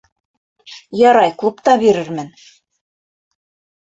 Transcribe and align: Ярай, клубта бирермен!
Ярай, 1.01 1.29
клубта 1.43 1.75
бирермен! 1.83 2.31